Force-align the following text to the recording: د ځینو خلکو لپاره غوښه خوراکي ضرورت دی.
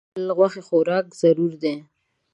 د 0.03 0.03
ځینو 0.05 0.09
خلکو 0.13 0.25
لپاره 0.27 0.35
غوښه 0.37 0.61
خوراکي 0.67 1.13
ضرورت 1.21 1.57
دی. 1.63 1.75